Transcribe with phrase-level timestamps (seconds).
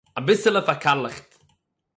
[0.19, 1.29] אַביסעלע פאַרקאַלכט